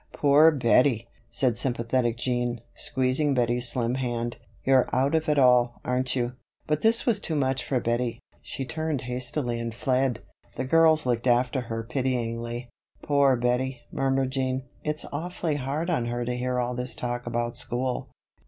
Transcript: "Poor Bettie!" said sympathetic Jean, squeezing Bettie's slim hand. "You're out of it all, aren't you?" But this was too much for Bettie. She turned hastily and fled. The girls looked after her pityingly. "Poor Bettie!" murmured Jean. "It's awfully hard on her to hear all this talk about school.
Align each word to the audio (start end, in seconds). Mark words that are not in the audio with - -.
"Poor 0.13 0.49
Bettie!" 0.49 1.07
said 1.29 1.59
sympathetic 1.59 2.17
Jean, 2.17 2.59
squeezing 2.73 3.35
Bettie's 3.35 3.67
slim 3.69 3.93
hand. 3.93 4.37
"You're 4.63 4.89
out 4.91 5.13
of 5.13 5.29
it 5.29 5.37
all, 5.37 5.79
aren't 5.85 6.15
you?" 6.15 6.33
But 6.65 6.81
this 6.81 7.05
was 7.05 7.19
too 7.19 7.35
much 7.35 7.63
for 7.63 7.79
Bettie. 7.79 8.17
She 8.41 8.65
turned 8.65 9.01
hastily 9.01 9.59
and 9.59 9.75
fled. 9.75 10.21
The 10.55 10.65
girls 10.65 11.05
looked 11.05 11.27
after 11.27 11.61
her 11.61 11.83
pityingly. 11.83 12.67
"Poor 13.03 13.35
Bettie!" 13.35 13.81
murmured 13.91 14.31
Jean. 14.31 14.63
"It's 14.83 15.05
awfully 15.13 15.57
hard 15.57 15.91
on 15.91 16.05
her 16.07 16.25
to 16.25 16.35
hear 16.35 16.57
all 16.57 16.73
this 16.73 16.95
talk 16.95 17.27
about 17.27 17.55
school. 17.55 18.09